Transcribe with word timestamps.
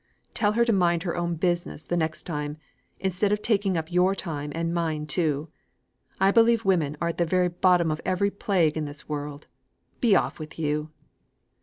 "Tell 0.33 0.53
her 0.53 0.65
to 0.65 0.73
mind 0.73 1.03
her 1.03 1.15
own 1.15 1.35
business 1.35 1.83
the 1.85 1.95
next 1.95 2.23
time, 2.23 2.57
instead 2.99 3.31
of 3.31 3.43
taking 3.43 3.77
up 3.77 3.91
your 3.91 4.15
time 4.15 4.51
and 4.55 4.73
mine 4.73 5.05
too. 5.05 5.49
I 6.19 6.31
believe 6.31 6.65
women 6.65 6.97
are 6.99 7.09
at 7.09 7.19
the 7.19 7.53
bottom 7.61 7.91
of 7.91 8.01
every 8.03 8.31
plague 8.31 8.75
in 8.77 8.85
this 8.85 9.07
world. 9.07 9.45
Be 9.99 10.15
off 10.15 10.39
with 10.39 10.57
you." 10.57 10.89